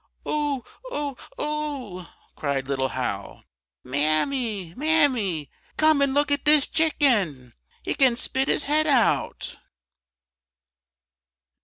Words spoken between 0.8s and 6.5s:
oh! oh!" cried little Hal. "Mammy! Mammy! come and look at